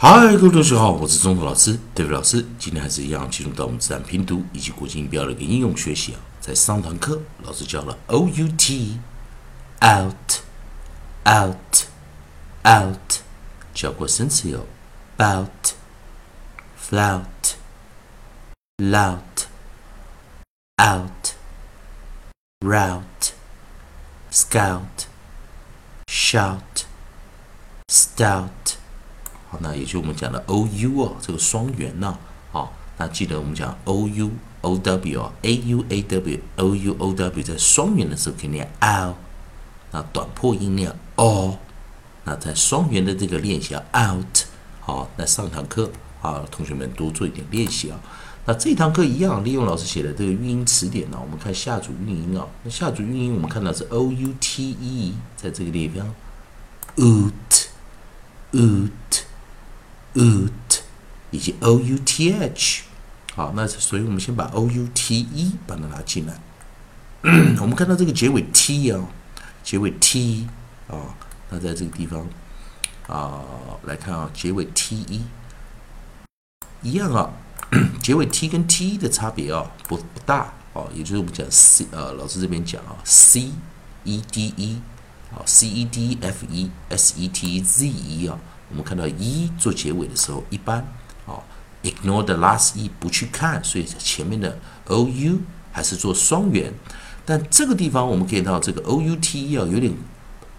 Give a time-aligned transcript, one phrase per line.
[0.00, 2.46] 嗨，各位同学好，我是中头老师戴伟老师。
[2.56, 6.20] 今天还是一样进入到我们自然拼读以及国际音标的一个应用学习啊。
[6.40, 9.00] 在上堂课，老师教了 O U T
[9.80, 10.14] out
[11.26, 11.56] out
[12.64, 13.22] out，
[13.74, 14.64] 教过生词有
[15.16, 15.48] bout
[16.80, 17.56] flout
[18.76, 19.46] lout
[20.80, 21.34] out
[22.60, 23.32] route
[24.30, 25.06] scout
[26.06, 26.84] shout
[27.88, 28.77] stout。
[29.50, 32.18] 好，那也就我们讲的 O U 哦，这个双元呢，
[32.52, 39.14] 好，那记得我们讲 O U O W 啊，A U A W O U O W 在双元的时候可以念 O，
[39.92, 41.56] 那短破音念 O，
[42.24, 44.44] 那在双元的这个练习 out，
[44.80, 47.98] 好，那上堂课啊，同学们多做一点练习啊。
[48.44, 56.14] 那这堂课一样，利用老师写的这个韵音词典呢，我们看下组韵音啊，那下组韵音我们看到是 O U T E，在这个地方
[56.96, 57.32] ，oot，oot。
[58.52, 58.90] oot
[60.18, 60.82] out
[61.30, 62.82] 以及 o u t h，
[63.34, 66.40] 好，那所以我们先把 o u t e 把它拿进来。
[67.60, 69.06] 我们看到这个结尾 t 啊，
[69.62, 70.46] 结尾 t
[70.88, 71.14] 啊，
[71.50, 72.26] 那在这个地方
[73.06, 73.42] 啊
[73.84, 75.24] 来看啊，结尾 t e
[76.82, 77.30] 一样啊，
[78.02, 83.50] 结尾 t 跟 t 的差别啊不不大哦，也就是我们讲 c 呃，老师这边讲啊，c
[84.04, 84.80] e d e
[85.32, 88.38] 啊，c e d f e s e t z e 啊。
[88.70, 90.78] 我们看到一做结尾的时候，一般
[91.26, 91.40] 啊
[91.82, 95.38] ，ignore the last e 不去看，所以前面的 o u
[95.72, 96.72] 还是做双元。
[97.24, 99.92] 但这个地方我们可以到这个 o u t e 啊，有点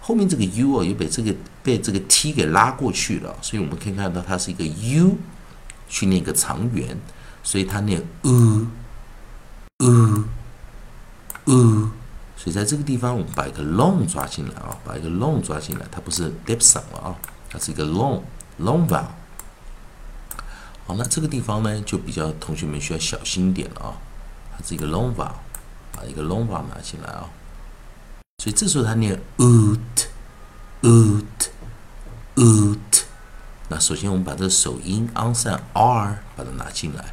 [0.00, 5.16] 后面这个 u 啊，又被这个被这个 t 给拉过去了，所以我们可以看到它是一个 u
[5.88, 6.96] 去念一个长元，
[7.42, 8.66] 所以它念 u
[9.78, 10.24] u
[11.46, 11.90] u，
[12.36, 17.16] 所以在这个地方我们把一个 long 抓进来啊，把一个 long 抓进来，它不是 diphthong 了啊。
[17.50, 18.20] 它是一个 long
[18.60, 19.06] long vowel，
[20.86, 23.94] 好，那这个地方呢就比较同学们需要小心一点了啊。
[24.56, 25.32] 它是一个 long vowel，
[25.92, 27.30] 把一个 long vowel 拿进来啊。
[28.42, 29.78] 所以这时候它念 oot
[30.82, 31.24] oot
[32.36, 33.02] oot。
[33.68, 37.04] 那首先我们把这个首音 on 上 r 把它拿进来，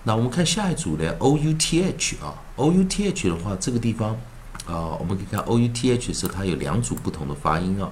[0.08, 4.12] 那我们看下一组的 o u t h 啊，o u t h 的话，这个地方
[4.66, 7.92] 啊，我们可以看 o u t h 的时候，它有两组不同的发音啊，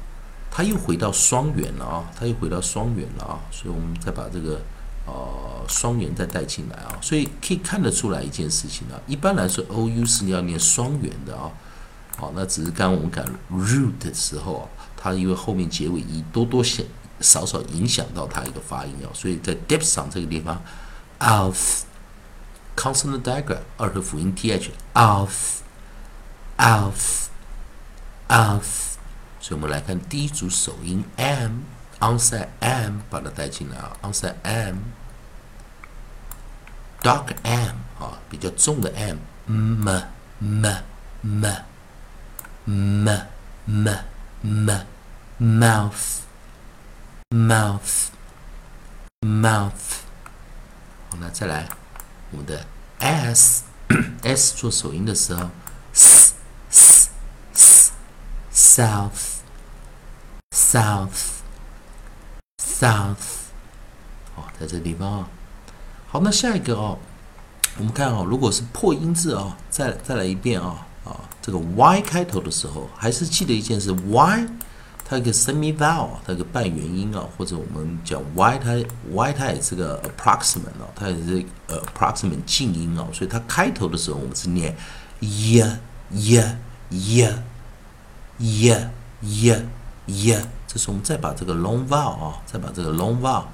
[0.50, 4.58] 它又回到双元了啊，它又回到双元了啊，所以我们再把这个。
[5.08, 9.00] 呃，双元再带进来啊，所以可以看得出来一件事情啊。
[9.06, 11.50] 一般来说，o u 是要念双元的啊。
[12.19, 16.82] 好，那只是刚刚我们讲 root 的时候啊，它因为后面结尾一多多少
[17.20, 20.60] 少少影响到它一个发音啊，所以在 depth 上这个地方
[21.20, 21.84] ，of
[22.76, 25.62] consonant digraph 二合辅音 th of
[26.56, 27.28] of
[28.26, 28.64] of，
[29.40, 31.60] 所以我们来看第一组首音 m。
[32.00, 34.34] Onside m 把它带进来啊，onside
[37.02, 39.88] m，dark m 啊，比较重的 m，m
[40.38, 40.67] m
[41.22, 41.44] m
[42.67, 43.08] m
[43.67, 43.88] m
[44.43, 44.70] m
[45.40, 46.20] mouth
[47.31, 48.08] mouth
[49.20, 50.00] mouth，
[51.11, 51.69] 好，那再来
[52.31, 52.64] 我们的
[52.99, 53.64] s
[54.22, 55.50] s 做首音的时候
[55.93, 56.34] ，s
[56.70, 57.11] s
[57.55, 57.90] s
[58.52, 59.38] south
[60.50, 61.38] south
[62.78, 63.16] South，
[64.36, 65.28] 哦，在这个地方啊。
[66.06, 66.96] 好，那下一个哦，
[67.76, 74.46] 我们看啊，如果是破音字啊，再再来一遍啊啊，这个 Y 开头的时候，还是记得一件事，Y
[75.04, 78.76] 它有个 semi vowel，它有个半元音啊，或者我们讲 y 它
[79.10, 84.76] y 它也是个 approximate 哦，它也是 approximate 静音哦，所以它开头的时候我们是念
[85.20, 85.62] y
[86.10, 86.40] y
[86.90, 87.34] y
[88.38, 88.88] y
[89.20, 89.66] y
[90.06, 93.47] y，这时候我们再把这个 long vowel 啊，再把这个 long vowel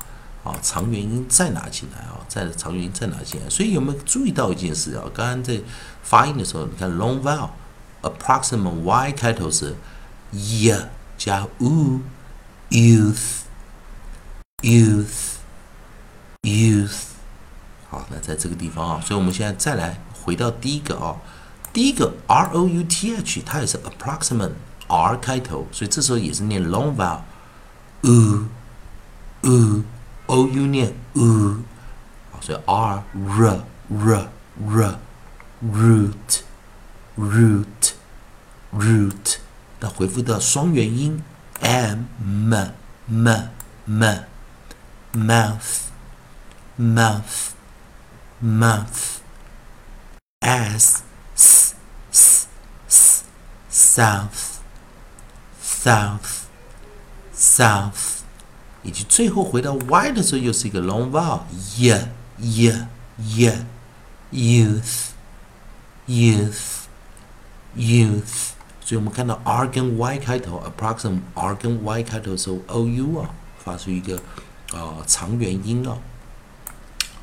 [0.42, 5.04] 啊长元音再拿进来啊，再长元音再拿进来，所以有没有注意到一件事啊？
[5.14, 5.58] 刚刚在
[6.02, 7.48] 发音的时候，你看 long vowel
[8.02, 9.74] approximate y 开头是
[10.34, 10.88] ya。
[11.16, 12.00] 加 u
[12.68, 13.42] youth
[14.62, 15.36] youth
[16.42, 17.02] youth，
[17.88, 21.14] 好，那在这个地方啊，所以我们现在再来回到第一个啊，
[21.72, 24.50] 第一个 r o u t h，它也是 approximate
[24.88, 27.20] r 开头，所以这时候也是念 long vowel
[28.02, 28.46] u
[29.42, 29.82] u
[30.26, 31.62] o u 念 u，
[32.40, 34.28] 所以 r r r
[34.66, 34.98] r
[35.62, 36.42] root
[37.16, 37.92] root
[38.72, 39.36] root。
[39.80, 41.22] 那回复到双元音
[41.60, 42.54] ，m m
[43.06, 43.28] m
[43.86, 44.24] m
[45.14, 45.82] mouth
[46.78, 47.52] mouth
[48.42, 49.20] mouth
[50.40, 51.02] s
[51.34, 51.74] s
[52.88, 53.24] s
[53.70, 54.53] south
[55.84, 56.44] south
[57.36, 58.20] south，
[58.82, 61.40] 以及最后回到 y 的时候，又是一个 long vowel
[61.76, 62.08] y
[62.38, 62.86] y
[63.18, 63.66] y
[64.32, 65.10] youth
[66.06, 66.84] youth
[67.76, 68.48] youth。
[68.80, 74.16] 所以我们看到 r 跟 y 开头，approxim r 跟 y 开头的时候，o u 啊，发出一个
[74.72, 75.96] 啊长元音啊，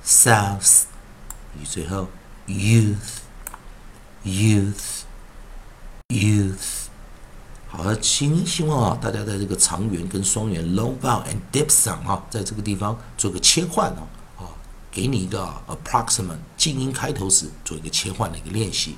[0.06, 0.84] south，
[1.60, 2.08] 与最后
[2.48, 3.22] youth,
[4.24, 4.89] youth。
[7.90, 14.06] 好的，希希望啊，大家在这个长元跟双元 long vowel and deep sound 啊，在这个地方做个切换啊，
[14.38, 14.46] 啊，
[14.92, 18.96] 给你一个 approximate 静音开头时做一个切换的一个练习。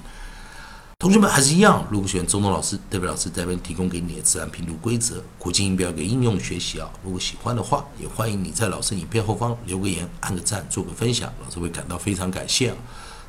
[0.99, 6.91] 同学们还是一样，如果喜欢中东老师，代表老师这边提供给你的自然拼读规则、国际音标给应用学习啊。
[7.01, 12.75] 如果喜欢的话，也欢迎你在老师影片后方留个言、按个赞、做个分享，老师会感到非常感谢啊。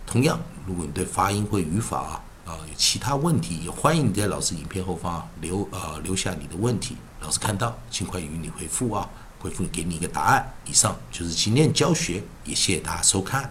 [0.04, 2.20] 同样，如果你对发音或语法啊
[2.52, 9.08] 啊有其他问题，也欢迎你在老师影片后方留呃留下你的问题，老师看到尽快与你回复啊，
[9.38, 10.46] 回复给你一个答案。
[10.66, 13.50] 以上就是今天教学，也谢谢大家收看。